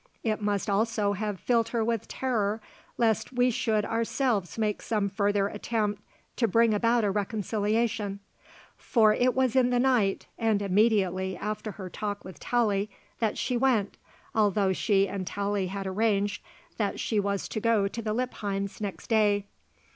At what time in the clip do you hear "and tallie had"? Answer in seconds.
15.07-15.85